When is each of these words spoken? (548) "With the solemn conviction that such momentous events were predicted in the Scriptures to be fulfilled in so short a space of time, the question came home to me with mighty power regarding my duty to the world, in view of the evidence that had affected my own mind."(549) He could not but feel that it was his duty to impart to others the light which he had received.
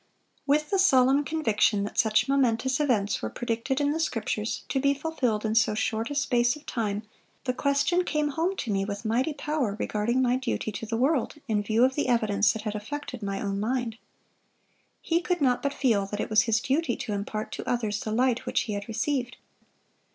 (548) 0.47 0.57
"With 0.57 0.69
the 0.71 0.79
solemn 0.83 1.23
conviction 1.23 1.83
that 1.83 1.95
such 1.99 2.27
momentous 2.27 2.79
events 2.79 3.21
were 3.21 3.29
predicted 3.29 3.79
in 3.79 3.91
the 3.91 3.99
Scriptures 3.99 4.63
to 4.67 4.79
be 4.79 4.95
fulfilled 4.95 5.45
in 5.45 5.53
so 5.53 5.75
short 5.75 6.09
a 6.09 6.15
space 6.15 6.55
of 6.55 6.65
time, 6.65 7.03
the 7.43 7.53
question 7.53 8.03
came 8.03 8.29
home 8.29 8.55
to 8.55 8.71
me 8.71 8.83
with 8.83 9.05
mighty 9.05 9.31
power 9.33 9.77
regarding 9.79 10.19
my 10.19 10.35
duty 10.37 10.71
to 10.71 10.87
the 10.87 10.97
world, 10.97 11.35
in 11.47 11.61
view 11.61 11.83
of 11.83 11.93
the 11.93 12.07
evidence 12.07 12.51
that 12.53 12.63
had 12.63 12.73
affected 12.73 13.21
my 13.21 13.39
own 13.39 13.59
mind."(549) 13.59 13.97
He 15.03 15.21
could 15.21 15.39
not 15.39 15.61
but 15.61 15.71
feel 15.71 16.07
that 16.07 16.19
it 16.19 16.31
was 16.31 16.41
his 16.49 16.61
duty 16.61 16.95
to 16.95 17.13
impart 17.13 17.51
to 17.51 17.69
others 17.69 17.99
the 17.99 18.11
light 18.11 18.47
which 18.47 18.61
he 18.61 18.73
had 18.73 18.87
received. 18.87 19.37